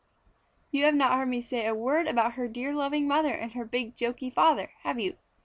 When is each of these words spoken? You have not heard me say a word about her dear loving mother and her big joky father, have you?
You 0.71 0.85
have 0.85 0.95
not 0.95 1.13
heard 1.13 1.27
me 1.27 1.41
say 1.41 1.67
a 1.67 1.75
word 1.75 2.07
about 2.07 2.33
her 2.33 2.47
dear 2.47 2.73
loving 2.73 3.07
mother 3.07 3.35
and 3.35 3.51
her 3.51 3.65
big 3.65 3.95
joky 3.95 4.31
father, 4.31 4.71
have 4.81 4.99
you? 4.99 5.17